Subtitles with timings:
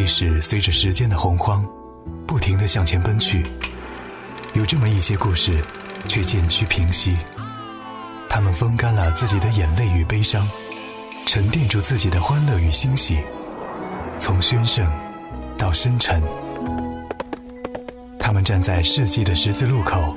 [0.00, 1.62] 历史随着时间的洪荒，
[2.26, 3.44] 不停的向前奔去。
[4.54, 5.62] 有这么一些故事，
[6.08, 7.14] 却渐趋平息。
[8.26, 10.48] 他们风干了自己的眼泪与悲伤，
[11.26, 13.18] 沉淀住自己的欢乐与欣喜。
[14.18, 14.90] 从宣盛
[15.58, 16.22] 到深沉，
[18.18, 20.16] 他们站在世纪的十字路口，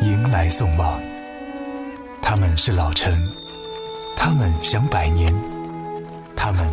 [0.00, 0.98] 迎来送往。
[2.22, 3.22] 他们是老臣，
[4.16, 5.30] 他们想百年，
[6.34, 6.66] 他们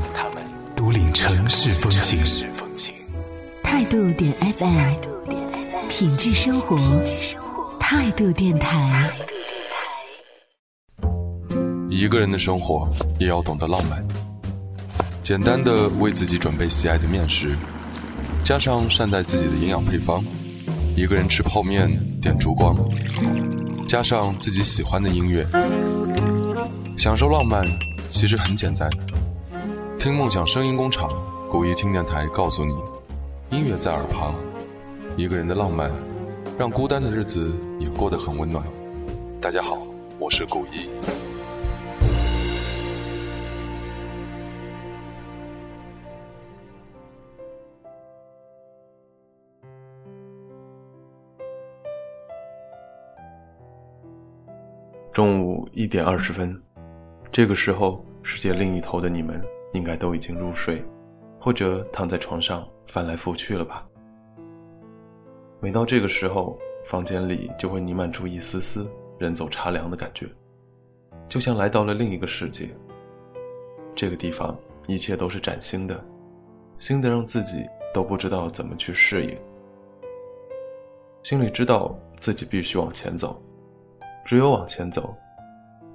[0.73, 2.54] 独领城市风情。
[3.65, 4.93] 态度点 FM，
[5.89, 6.77] 品质生活，
[7.79, 9.11] 态度电台。
[11.89, 12.87] 一个人的生活
[13.19, 14.07] 也要懂得浪漫。
[15.23, 17.57] 简单的为自己准备喜爱的面食，
[18.43, 20.23] 加上善待自己的营养配方。
[20.95, 21.89] 一个人吃泡面，
[22.21, 22.77] 点烛光，
[23.87, 25.43] 加上自己喜欢的音乐，
[26.97, 27.61] 享受浪漫，
[28.11, 28.87] 其实很简单。
[29.99, 31.09] 听梦想声音工厂，
[31.49, 32.73] 古一青电台告诉你，
[33.51, 34.33] 音乐在耳旁，
[35.15, 35.91] 一个人的浪漫，
[36.57, 38.65] 让孤单的日子也过得很温暖。
[39.39, 39.85] 大家好，
[40.17, 40.89] 我是古一。
[55.13, 56.59] 中午一点二十分，
[57.31, 59.39] 这个时候，世界另一头的你们
[59.73, 60.83] 应该都已经入睡，
[61.45, 63.87] 或者躺在床上翻来覆去了吧。
[65.59, 70.27] 每到这个时候，房间里就会弥漫出一丝丝人走茶凉的感觉，
[71.29, 72.67] 就像来到了另一个世界。
[73.95, 76.03] 这个地方一切都是崭新的，
[76.79, 79.37] 新的让自己都不知道怎么去适应，
[81.21, 83.39] 心里知道自己必须往前走。
[84.25, 85.13] 只有往前走，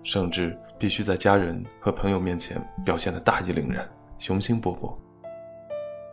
[0.04, 3.84] 甚至必须在家人和朋友面前表现的大义凛然、
[4.20, 4.94] 雄心勃勃，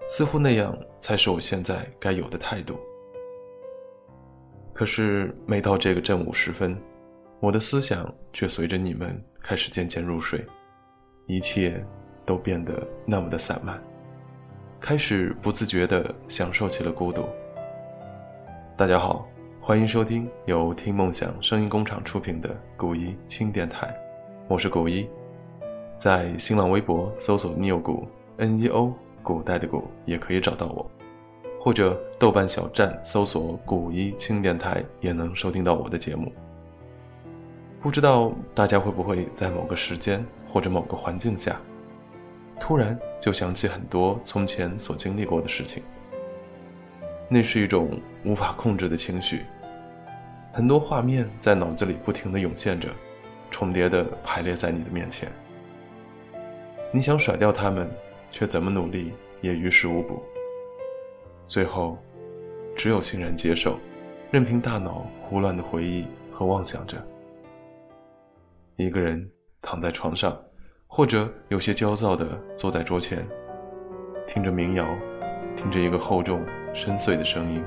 [0.10, 2.80] 似乎那样才是我现在该有的态度。
[4.74, 6.78] 可是每到这个正午时分，
[7.40, 10.46] 我的思想却随着你们开始渐渐入睡，
[11.26, 11.86] 一切
[12.26, 13.82] 都变得那么的散漫，
[14.80, 17.24] 开始不自觉地享受起了孤独。
[18.78, 19.28] 大家好。
[19.60, 23.94] 欢迎收听由听梦想声音工厂出品的古一轻电台，
[24.48, 25.06] 我是古一，
[25.98, 28.08] 在新浪微博搜索 “neo 古
[28.38, 28.94] n e o
[29.28, 30.90] 古代的古”也可以找到我，
[31.60, 36.32] 或者豆瓣小站搜索“古一轻电台”也能收听到我的节目。
[37.82, 41.60] 不知道大家会不会在某个时间或者某个环境下，
[42.58, 45.84] 突然就想起很多从前所经历过的事情，
[47.28, 49.44] 那是一种无法控制的情绪。
[50.54, 52.88] 很多画面在脑子里不停地涌现着，
[53.52, 55.30] 重叠地排列在你的面前。
[56.94, 57.92] 你想甩掉他们，
[58.38, 59.12] 却怎么努力
[59.42, 60.22] 也于事无补。
[61.48, 61.98] 最后，
[62.76, 63.80] 只有欣然接受，
[64.30, 67.04] 任凭大脑胡乱的回忆和妄想着。
[68.76, 69.28] 一个人
[69.60, 70.40] 躺在床上，
[70.86, 73.28] 或者有些焦躁的坐在桌前，
[74.28, 74.88] 听着民谣，
[75.56, 77.64] 听着一个厚重深邃的声音。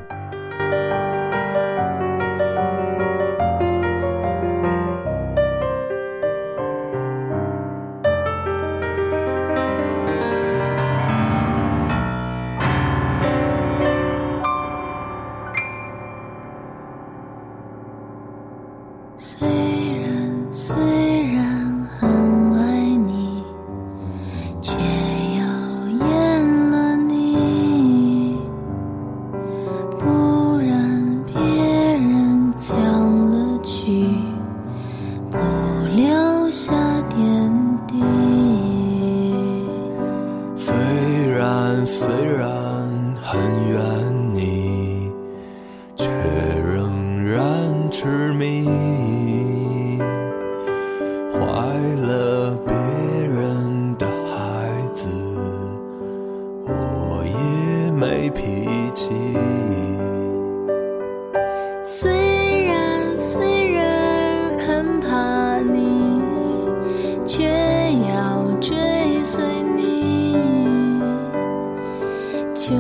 [72.61, 72.75] 求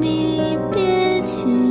[0.00, 1.69] 你别急。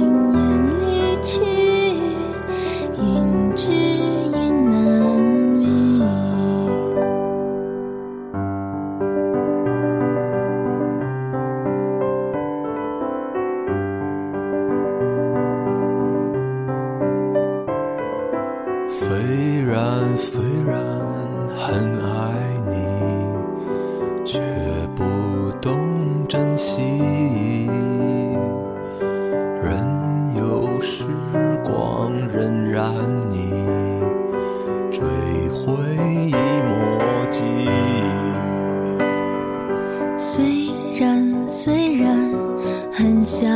[42.99, 43.49] 很想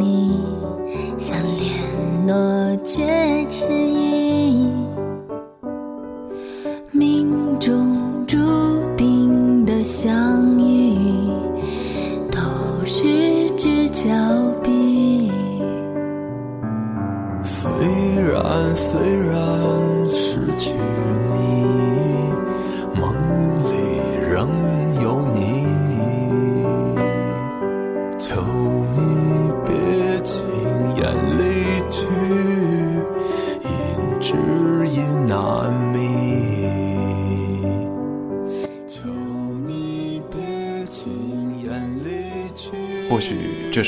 [0.00, 0.42] 你
[1.18, 4.05] 像联络戒指一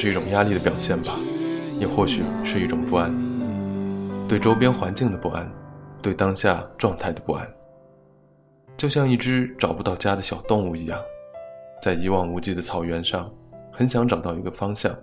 [0.08, 1.19] 一种压力的表现吧，
[1.78, 3.12] 也或许是一种不安，
[4.28, 5.50] 对周边环境的不安，
[6.00, 7.46] 对当下状态的不安，
[8.76, 10.99] 就像一只找不到家的小动物一样，
[11.82, 13.31] 在一望无际的草原上，
[13.72, 14.96] 很想找到一个方向，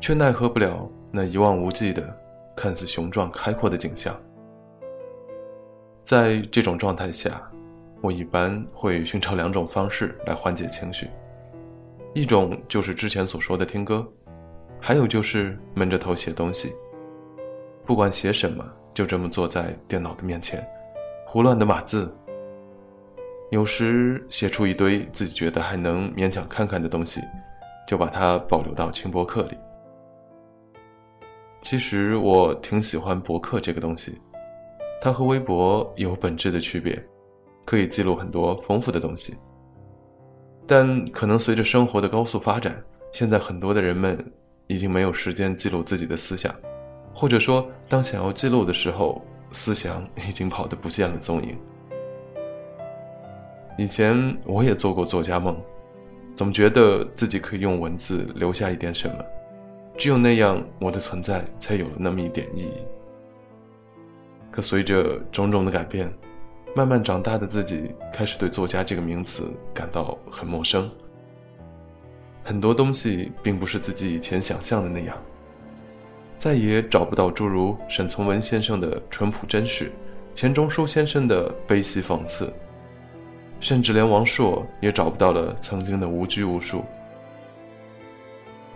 [0.00, 2.02] 却奈何不了那一望无际的、
[2.56, 4.14] 看似雄壮开阔的景象。
[6.04, 7.40] 在这种状态下，
[8.00, 11.08] 我一般会寻找两种方式来缓解情绪。
[12.14, 14.06] 一种就是之前所说的听歌，
[14.80, 16.72] 还有就是闷着头写东西。
[17.84, 20.66] 不管写什么，就这么坐在电脑的面前，
[21.26, 22.12] 胡乱的码字。
[23.50, 27.20] 有时写出一堆自己觉得还能勉强看看的东西，
[27.86, 29.56] 就把它保留到轻博客里。
[31.62, 34.18] 其实我挺喜欢博客这个东西，
[35.00, 37.02] 它和微博有本质的区别，
[37.64, 39.34] 可以记录很多丰富的东西。
[40.68, 42.76] 但可能随着生活的高速发展，
[43.10, 44.22] 现在很多的人们
[44.66, 46.54] 已经没有时间记录自己的思想，
[47.14, 51.56] 或者说，当想要记录的时候，思想已经跑得不见了踪影。
[53.78, 55.56] 以前我也做过作家梦，
[56.36, 59.24] 总觉得自己可以用文字留下一点什么，
[59.96, 62.74] 只有那样，我的存在才有了那么一点意义。
[64.50, 66.12] 可随着种种的改变，
[66.78, 70.88] 慢慢长大的自己开始对“作家”这个名词感到很陌生。
[72.44, 75.18] 很多东西并不是自己以前想象的那样，
[76.38, 79.90] 再也找不到诸如沈从文先生的淳朴真实，
[80.36, 82.48] 钱钟书先生的悲喜讽刺，
[83.58, 86.84] 甚至连王朔也找不到了曾经的无拘无束。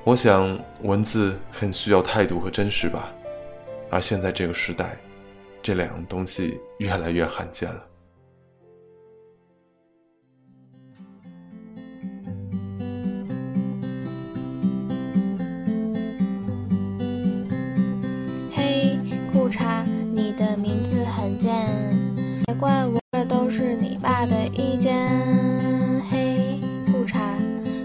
[0.03, 3.13] 我想，文字很需要态度和真实吧，
[3.91, 4.97] 而现在这个时代，
[5.63, 7.81] 这两样东西越来越罕见了。
[22.63, 24.95] 怪我，这都是你爸的意见。
[26.09, 27.19] 嘿，裤衩，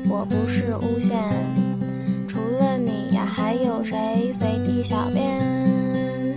[0.08, 1.18] 我不是诬陷，
[2.28, 5.26] 除了你呀，还有谁随地小便？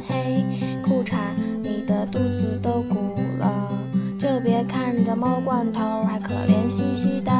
[0.08, 0.42] 嘿，
[0.82, 1.18] 裤衩，
[1.62, 3.68] 你的肚子都鼓了，
[4.18, 7.30] 就别看着猫罐头还可怜兮兮的。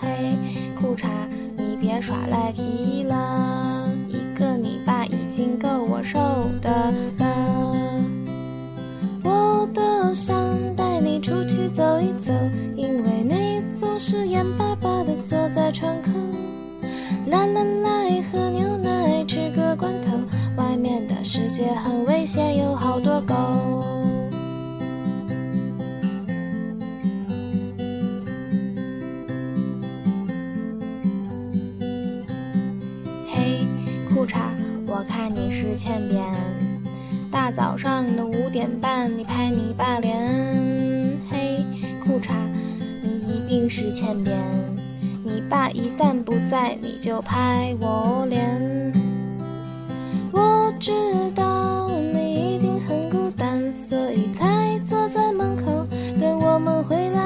[0.00, 0.36] 嘿，
[0.74, 1.06] 裤衩，
[1.56, 6.18] 你别耍赖皮了，一个你爸已经够我受
[6.60, 7.89] 的了。
[9.72, 10.34] 多想
[10.74, 12.32] 带你出去走一走，
[12.76, 16.10] 因为你总是眼巴巴地坐在窗口。
[17.26, 20.10] 来来来，喝牛奶，吃个罐头，
[20.56, 23.34] 外面的世界很危险，有好多狗。
[33.28, 33.66] 嘿，
[34.08, 34.38] 裤衩，
[34.86, 36.24] 我看你是欠扁。
[37.30, 40.16] 大早上的五点半，你拍你爸脸。
[41.30, 41.64] 嘿，
[42.04, 42.32] 裤衩，
[43.02, 44.36] 你一定是欠扁。
[45.22, 48.92] 你爸一旦不在，你就拍我脸。
[50.32, 50.90] 我知
[51.34, 55.86] 道你一定很孤单，所以才坐在门口
[56.20, 57.20] 等我们回来。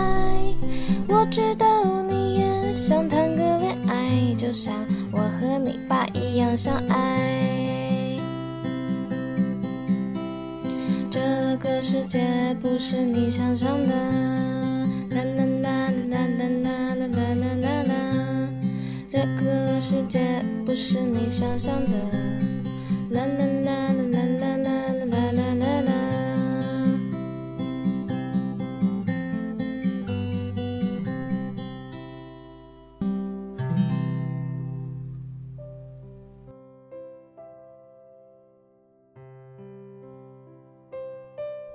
[1.09, 1.67] 我知道
[2.03, 4.75] 你也想谈个恋爱，就像
[5.11, 7.84] 我和你爸一样相爱。
[11.65, 13.95] 个世界不是你想象的，
[15.09, 17.95] 啦啦啦啦啦啦啦啦啦啦啦。
[19.11, 21.97] 这个世界不是你想象的，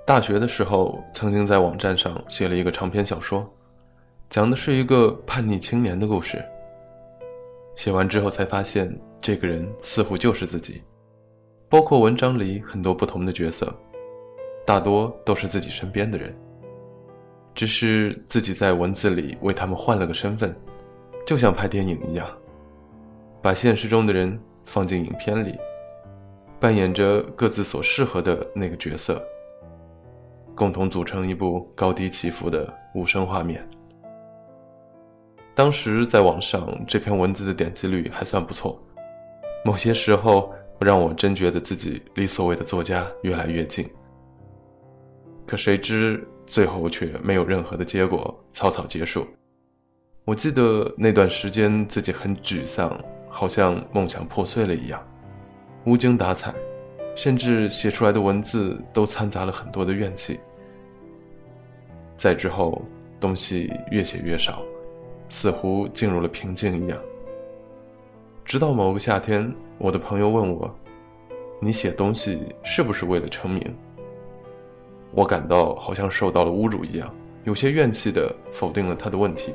[0.10, 3.46] 大学的时候，曾经在网站上写了一个长篇小说，
[4.28, 6.44] 讲的是一个叛逆青年的故事。
[7.76, 10.82] 写完之后才发现，这个人似乎就是自己，
[11.70, 13.72] 包括文章里很多不同的角色，
[14.66, 16.36] 大多都是自己身边的人。
[17.54, 20.60] 只是自己在文字里为他们换了个身份，
[21.24, 22.28] 就像拍电影一样，
[23.44, 25.56] 把现实中的人放进影片里，
[26.60, 29.24] 扮演着各自所适合的那个角色，
[30.60, 33.66] 共同组成一部高低起伏的无声画面。
[35.56, 38.78] 当时在网上这篇文字的点击率还算不错，
[39.64, 43.90] 某些时候让我真觉得自己离所谓的作家越来越近。
[45.48, 49.26] 可谁知最后却没有任何的结果，草草结束。
[50.26, 53.00] 我记得那段时间自己很沮丧，
[53.30, 55.02] 好像梦想破碎了一样，
[55.86, 56.54] 无精打采，
[57.16, 60.38] 甚至写出来的文字都掺杂了很多的怨气。
[62.20, 62.80] 再之后，
[63.20, 64.62] 东西越写越少。
[65.32, 66.98] 似乎进入了平静一样。
[68.44, 70.76] 直到某个夏天，我的朋友问我
[71.62, 73.64] ：“你写东西是不是为了成名？”
[75.14, 79.54] 我感到好像受到了侮辱一样，有些怨气的否定了他的问题。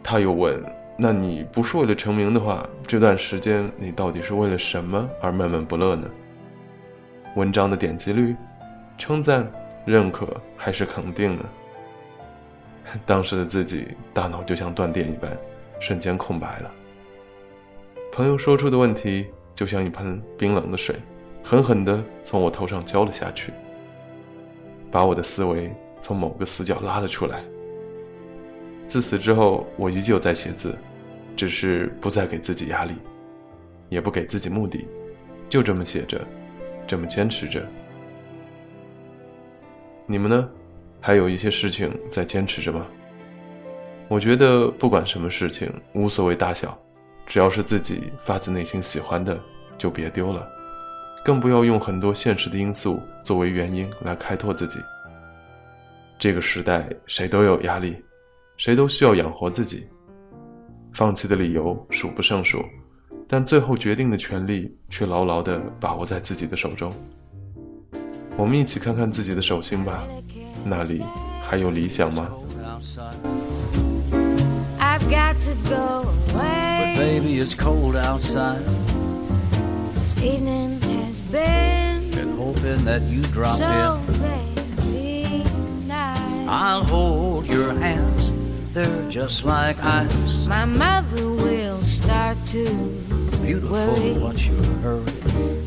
[0.00, 0.62] 他又问
[0.96, 6.08] ：“那你不是为了成名的话，这段时间你到底是为了什么而闷闷不乐呢？
[7.34, 8.36] 文章的点击率、
[8.96, 9.50] 称赞、
[9.84, 11.44] 认可还是肯定呢？”
[13.06, 15.30] 当时的自己，大脑就像断电一般，
[15.78, 16.70] 瞬间空白了。
[18.12, 20.96] 朋友说出的问题，就像一盆冰冷的水，
[21.44, 23.52] 狠狠地从我头上浇了下去，
[24.90, 27.40] 把我的思维从某个死角拉了出来。
[28.88, 30.76] 自此之后，我依旧在写字，
[31.36, 32.96] 只是不再给自己压力，
[33.88, 34.84] 也不给自己目的，
[35.48, 36.20] 就这么写着，
[36.88, 37.64] 这么坚持着。
[40.10, 40.48] 你们呢？
[41.00, 42.84] 还有一些事情在坚持着吗？
[44.08, 46.76] 我觉得不管什么事情，无所谓大小，
[47.28, 49.38] 只要是自己发自内心喜欢的，
[49.78, 50.50] 就别丢了，
[51.24, 54.80] 更不要用很多现实的因素作为原因来开拓自己。
[56.18, 57.94] 这个时代，谁都有压力，
[58.56, 59.88] 谁都需要养活自己，
[60.92, 62.64] 放弃的理由数不胜数，
[63.28, 66.92] 但最后决定的权利却牢牢地把握在自己的手中。
[68.39, 70.03] 我们一起看看自己的手心吧。
[70.63, 71.03] 那里
[71.47, 72.27] 还有理想吗？
[74.79, 76.95] I've got to go away.
[76.95, 78.63] But baby, it's cold outside.
[79.95, 82.11] This evening has been.
[82.11, 85.43] Been hoping that you drop so in.
[85.87, 86.47] Nice.
[86.47, 88.31] I'll hold your hands.
[88.73, 90.45] They're just like ice.
[90.47, 92.65] My mother will start to.
[93.41, 94.17] Beautiful, worry.
[94.17, 95.11] what's your hurry?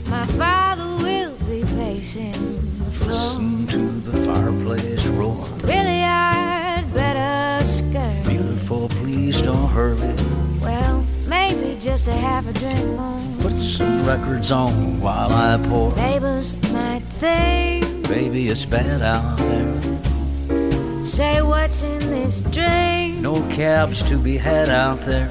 [0.09, 2.62] My father will be pacing the floor.
[3.08, 5.38] Listen to the fireplace roar.
[5.38, 8.24] So really, I'd better skirt.
[8.28, 10.16] Beautiful, please don't hurry.
[10.62, 13.20] Well, maybe just a half a drink more.
[13.42, 15.96] Put some records on while I pour.
[15.96, 21.04] Neighbors might think, baby, it's bad out there.
[21.04, 23.20] Say what's in this drink.
[23.20, 25.30] No cabs to be had out there.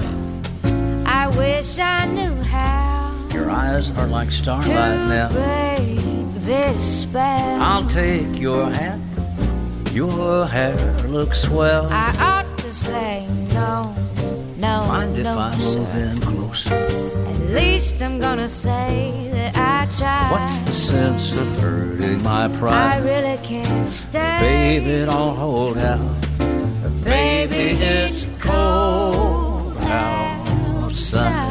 [1.05, 3.11] I wish I knew how.
[3.33, 5.29] Your eyes are like starlight now.
[5.29, 5.92] Break
[6.81, 7.61] spell.
[7.61, 8.99] I'll take your hat
[9.93, 10.75] your hair
[11.07, 11.87] looks swell.
[11.91, 13.95] I ought to say no,
[14.57, 16.73] no, Mind no, if I move in closer?
[16.73, 20.31] At least I'm gonna say that I tried.
[20.31, 22.73] What's the sense of hurting my pride?
[22.73, 24.37] I really can't stay.
[24.39, 26.21] Baby, don't hold out.
[27.03, 31.42] Baby, it's cold outside.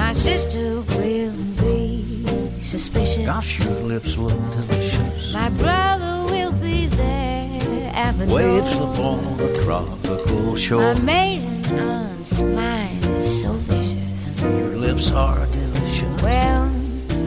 [0.00, 2.24] My sister will be
[2.58, 3.26] suspicious.
[3.26, 5.32] Gosh, your lips look delicious.
[5.32, 10.94] My brother will be there at the Waves upon the tropical shore.
[10.94, 14.42] My maiden aunt's mind is so vicious.
[14.42, 16.22] Your lips are delicious.
[16.22, 16.66] Well,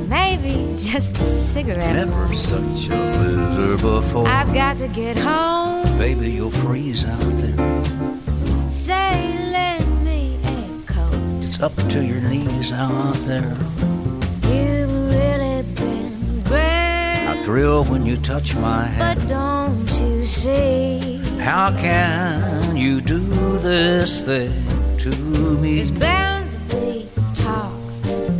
[0.09, 1.95] maybe maybe just a cigarette.
[1.95, 4.27] Never such a loser before.
[4.27, 5.97] I've got to get home.
[5.97, 8.22] Baby, you'll freeze out there.
[11.63, 13.55] Up to your knees out there.
[14.51, 17.27] You've really been great.
[17.31, 19.19] I thrill when you touch my hand.
[19.19, 21.21] But don't you see?
[21.39, 23.19] How can you do
[23.59, 24.51] this thing
[24.99, 25.09] to
[25.61, 25.79] me?
[25.79, 27.71] It's bound to be talk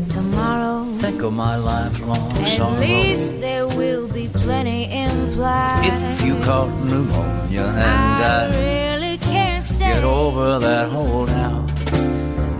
[0.09, 0.83] tomorrow.
[0.99, 2.77] Think of my lifelong At sorrow.
[2.79, 5.85] least there will be plenty implied.
[5.93, 9.93] If you caught pneumonia and I I really can't stay.
[9.93, 11.62] get over that holdout,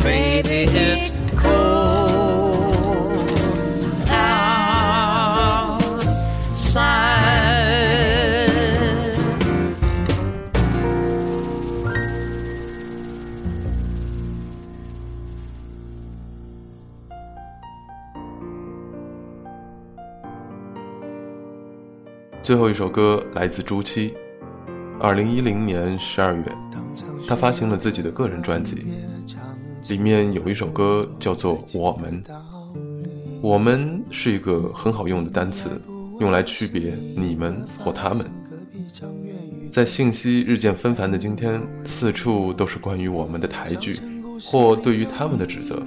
[0.04, 1.64] baby, it's cold
[4.10, 4.52] outside.
[22.42, 24.14] 最后一首歌来自朱七，
[25.00, 26.44] 二零一零年十二月，
[27.26, 28.86] 他发行了自己的个人专辑，
[29.90, 32.24] 里面有一首歌叫做《我们》。
[33.42, 35.70] 我们是一个很好用的单词，
[36.20, 38.26] 用来区别你们或他们。
[39.72, 44.00] 在信息日渐纷繁的今天，四处都是关于我们的抬举，
[44.42, 45.84] 或对于他们的指责。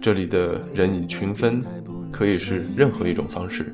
[0.00, 1.62] 这里的人以群分，
[2.10, 3.72] 可以是任何一种方式，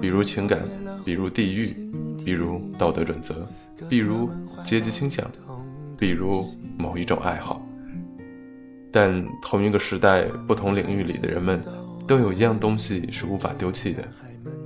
[0.00, 0.62] 比如情感，
[1.04, 1.76] 比如地域，
[2.24, 3.46] 比如道德准则，
[3.88, 4.30] 比如
[4.64, 5.30] 阶级倾向，
[5.98, 6.42] 比如
[6.78, 7.60] 某一种爱好。
[8.98, 11.62] 但同一个时代、不同领域里的人们，
[12.08, 14.02] 都有一样东西是无法丢弃的，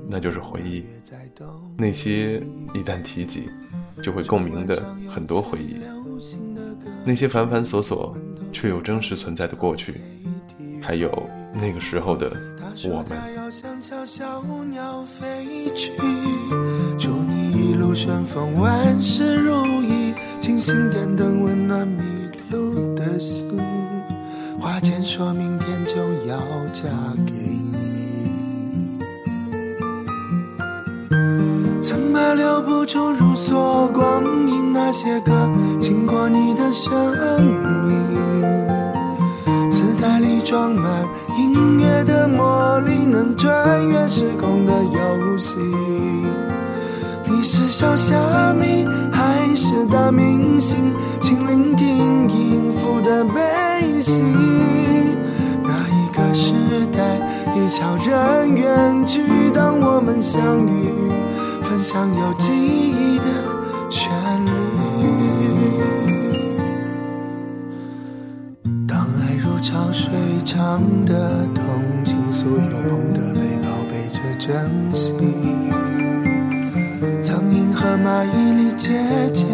[0.09, 0.85] 那就是回忆。
[1.77, 2.41] 那些
[2.73, 3.49] 一旦提及，
[4.01, 4.81] 就会共鸣的
[5.13, 5.79] 很多回忆，
[7.05, 8.15] 那些繁繁琐琐
[8.53, 10.01] 却又真实存在的过去，
[10.81, 11.11] 还有
[11.53, 12.31] 那个时候的
[12.85, 13.19] 我们。
[17.93, 22.05] 春风万事如意，星星点灯，温暖迷
[22.49, 23.59] 路的心
[24.61, 25.97] 花间说明天就
[26.29, 26.37] 要
[26.71, 26.83] 嫁
[27.27, 28.99] 给你，
[31.81, 34.71] 怎么留不住如梭光阴？
[34.73, 36.93] 那些歌经过你的生
[37.87, 38.69] 命。
[39.71, 45.55] 磁带里装满音乐的魔力，能穿越时空的游戏。
[47.25, 50.93] 你是小虾米还是大明星？
[51.21, 53.25] 请聆听音符的
[54.01, 54.23] 悲喜。
[55.63, 56.53] 那一个时
[56.91, 57.21] 代
[57.55, 59.21] 已悄然远去，
[59.53, 60.91] 当我们相遇，
[61.63, 63.25] 分享有记忆的
[63.91, 64.11] 旋
[64.47, 64.51] 律。
[68.89, 70.09] 当爱如潮水，
[70.47, 71.63] 长的动
[72.03, 72.57] 情，所有
[72.89, 75.13] 碰的背宝贝着珍惜。
[77.21, 78.89] 苍蝇和蚂蚁里节
[79.35, 79.45] 节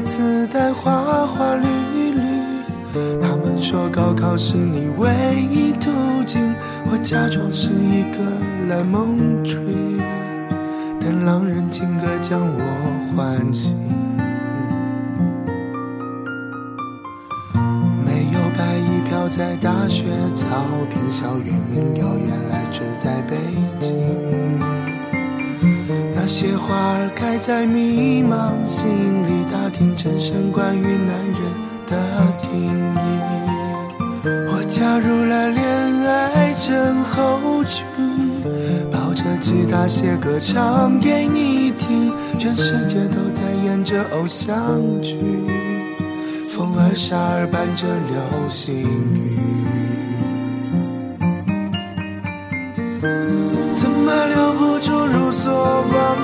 [0.00, 1.66] 的磁带花花绿
[2.12, 2.20] 绿，
[3.20, 5.10] 他们说高考是你唯
[5.50, 5.90] 一途
[6.24, 6.40] 径，
[6.90, 8.18] 我假装是一个
[8.68, 10.00] lemon tree。
[10.98, 13.76] 等浪人情歌将我唤醒。
[18.06, 20.46] 没有白衣飘在大雪草
[20.90, 23.36] 坪，校园民谣原来只在北
[23.78, 24.89] 京。
[26.30, 31.40] 那些花儿开在迷茫心里，打听真身关于男人
[31.88, 31.96] 的
[32.40, 32.48] 定
[32.94, 32.98] 义。
[34.46, 35.66] 我加入了恋
[36.06, 37.84] 爱症候群。
[38.92, 45.16] 抱着吉他写歌唱给你听，全世界都在演着偶像剧，
[46.48, 49.36] 风儿沙儿伴着流星雨。
[53.74, 55.48] 怎么留不住如梭
[55.90, 56.19] 光？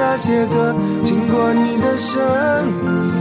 [0.00, 2.18] 那些歌经过你的生
[2.82, 3.12] 命。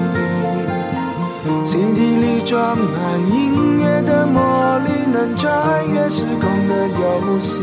[1.65, 5.52] CD 里装满音乐的魔力，能穿
[5.89, 7.60] 越时空的游戏。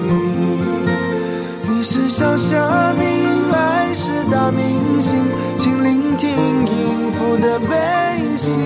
[1.66, 3.04] 你是小虾米
[3.50, 5.18] 还是大明星？
[5.56, 8.58] 请聆听音符的悲喜。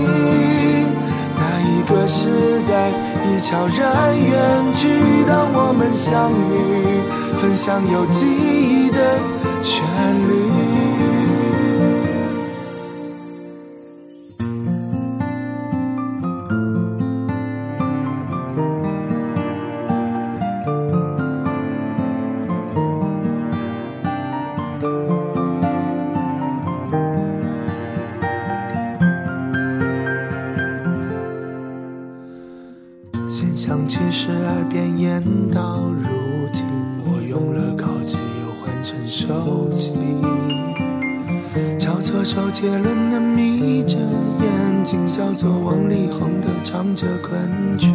[1.39, 2.27] 那一个时
[2.69, 2.91] 代
[3.25, 4.89] 已悄然远去，
[5.29, 8.99] 当我们相遇，分享有记忆的
[33.55, 36.09] 想起十二遍，演到如
[36.53, 36.65] 今，
[37.05, 39.93] 我用了高级又换成手机。
[41.79, 47.89] 敲错周杰伦的眯着眼睛，叫做王力宏的唱着昆曲。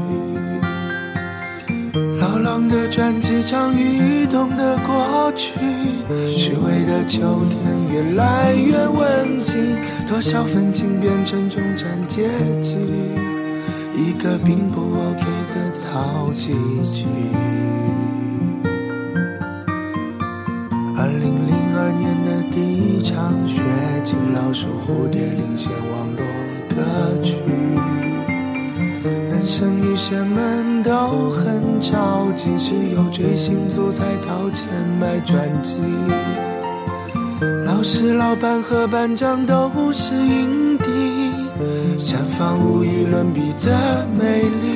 [2.20, 5.52] 老狼的专辑唱雨冬的过去，
[6.38, 7.60] 虚伪的秋天
[7.94, 9.76] 越来越温馨，
[10.08, 12.28] 多少份情变成中产阶
[12.62, 12.76] 级，
[13.96, 15.24] 一个并不 OK
[15.96, 17.06] 的淘气机。
[20.98, 23.62] 二零零二年的第一场雪，
[24.04, 26.22] 金老鼠蝴蝶领衔网络
[26.70, 26.76] 歌
[27.24, 27.36] 曲。
[29.30, 34.68] 男生女生们都很着急，只有追星族才掏钱
[35.00, 35.80] 买专辑。
[37.64, 40.86] 老师、老板和班长都是影帝，
[42.04, 44.75] 绽放无与伦比的美丽。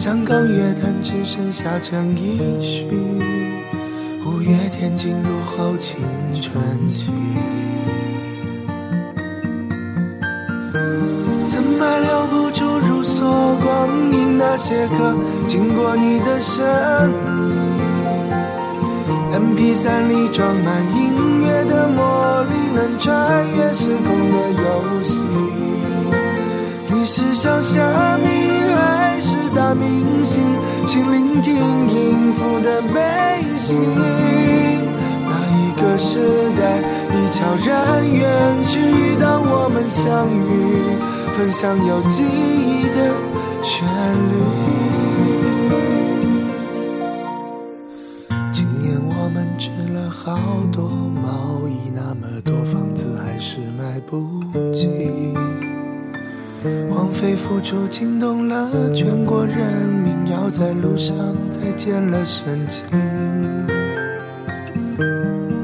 [0.00, 2.88] 香港乐坛只剩下陈奕迅，
[4.24, 5.98] 五月天进入后青
[6.32, 7.12] 春期。
[11.44, 13.20] 怎么留不住如梭
[13.62, 15.14] 光阴那些歌，
[15.46, 16.64] 经过你的声
[17.50, 17.52] 音。
[19.34, 25.22] MP 3里装满音乐的魔力，能穿越时空的游戏。
[26.88, 28.59] 你是小虾米
[32.30, 33.80] 幸福的悲喜。
[35.26, 36.16] 那一个时
[36.56, 36.78] 代
[37.10, 38.78] 已悄然远去，
[39.18, 40.94] 当我们相遇，
[41.34, 43.12] 分享有记忆的
[43.64, 43.84] 旋
[44.30, 44.34] 律。
[48.52, 50.38] 今年我们织了好
[50.70, 54.24] 多毛衣，那么多房子还是买不
[54.72, 55.34] 起。
[56.94, 61.16] 荒废付出惊动了全国人民，要在路上
[61.60, 62.84] 再见了深情。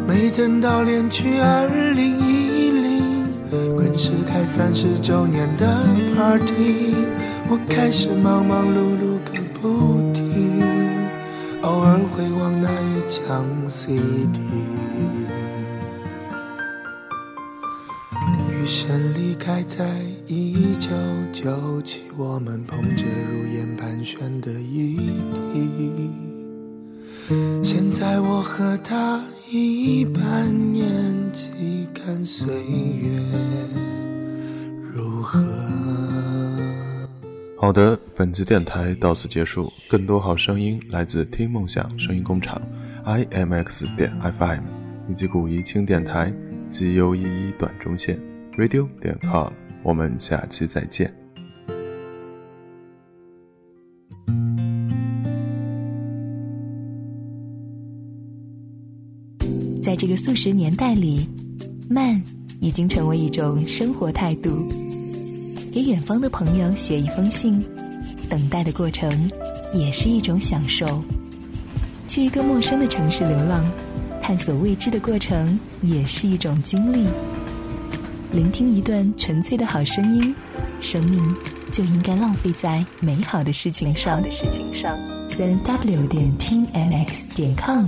[0.07, 3.27] 没等到连去二零一零，
[3.75, 5.67] 滚石开三十周年的
[6.15, 6.95] party，
[7.49, 10.63] 我开始忙忙碌碌个不停，
[11.63, 14.41] 偶尔回望那一张 CD。
[18.51, 19.87] 余生离开在
[20.29, 20.91] 一九
[21.33, 26.11] 九七，我们捧着如烟盘旋的一滴。
[27.63, 30.85] 现在我和他一般年
[31.33, 33.21] 纪，看岁月
[34.93, 35.41] 如何。
[37.57, 39.73] 好的，本期电台到此结束。
[39.89, 42.61] 更多好声音来自听梦想声音工厂
[43.05, 44.63] ，imx 点 fm，
[45.09, 46.33] 以及古一清电台
[46.69, 48.19] g u 一一短中线
[48.59, 49.53] radio 点 com。
[49.87, 51.09] 我们下期再见。
[59.81, 61.29] 在这个速食年代里，
[61.89, 62.21] 慢
[62.61, 64.51] 已经成为一种生活态度。
[65.73, 67.65] 给远方的朋友写一封信，
[68.29, 69.09] 等待的过程
[69.73, 71.01] 也是一种享受。
[72.09, 73.65] 去一个陌生的城市流浪，
[74.21, 77.07] 探索未知的过程也是一种经历。
[78.37, 80.35] 聆听一段纯粹的好声音，
[80.79, 81.35] 生命
[81.73, 84.23] 就应该浪费在美好的事情上。
[85.27, 87.87] 三 w 点听 mx 点 com，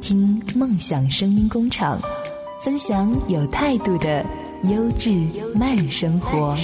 [0.00, 2.00] 听梦想声音工厂，
[2.62, 4.24] 分享有态度的
[4.64, 5.10] 优质
[5.54, 6.56] 慢生活。